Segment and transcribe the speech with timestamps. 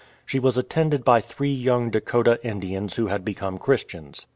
[0.25, 4.25] She was attended by three young Dakota Indians who had become Christians.